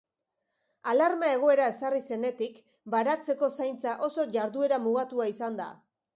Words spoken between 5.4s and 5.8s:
da.